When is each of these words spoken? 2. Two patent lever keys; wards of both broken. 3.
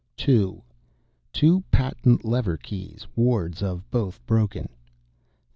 2. 0.17 0.63
Two 1.31 1.61
patent 1.69 2.25
lever 2.25 2.57
keys; 2.57 3.05
wards 3.15 3.61
of 3.61 3.87
both 3.91 4.19
broken. 4.25 4.65
3. 4.65 4.75